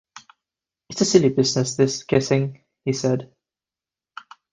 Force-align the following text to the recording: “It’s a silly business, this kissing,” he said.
“It’s 0.89 1.01
a 1.01 1.05
silly 1.05 1.29
business, 1.29 1.75
this 1.75 2.01
kissing,” 2.03 2.63
he 2.85 2.91
said. 2.91 3.31